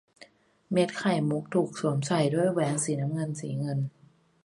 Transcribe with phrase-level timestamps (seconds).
[0.71, 3.79] เม็ดไข่มุกถูกสวมใส่ด้วยแหวนสีน้ำเงินสีเงิน